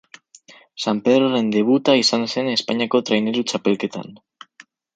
San 0.85 1.01
Pedroren 1.07 1.51
debuta 1.57 1.95
izan 2.01 2.25
zen 2.35 2.51
Espainiako 2.55 3.05
Traineru 3.11 3.47
Txapelketan. 3.53 4.13